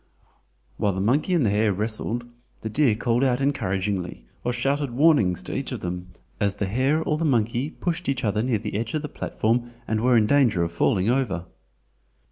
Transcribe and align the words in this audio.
While 0.77 0.93
the 0.93 0.99
monkey 0.99 1.35
and 1.35 1.45
the 1.45 1.51
hare 1.51 1.71
wrestled, 1.71 2.25
the 2.61 2.71
deer 2.71 2.95
called 2.95 3.23
out 3.23 3.39
encouragingly 3.39 4.25
or 4.43 4.51
shouted 4.51 4.89
warnings 4.89 5.43
to 5.43 5.55
each 5.55 5.71
of 5.71 5.81
them 5.81 6.07
as 6.39 6.55
the 6.55 6.65
hare 6.65 7.03
or 7.03 7.19
the 7.19 7.23
monkey 7.23 7.69
pushed 7.69 8.09
each 8.09 8.23
other 8.23 8.41
near 8.41 8.57
the 8.57 8.73
edge 8.75 8.95
of 8.95 9.03
the 9.03 9.07
platform 9.09 9.69
and 9.87 10.01
were 10.01 10.17
in 10.17 10.25
danger 10.25 10.63
of 10.63 10.71
falling 10.71 11.07
over. 11.11 11.45